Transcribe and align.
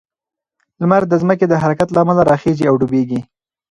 لمر 0.81 1.03
د 1.07 1.13
ځمکې 1.21 1.45
د 1.49 1.53
حرکت 1.63 1.89
له 1.91 1.99
امله 2.03 2.21
راخیژي 2.31 2.65
او 2.67 2.75
ډوبیږي. 2.81 3.19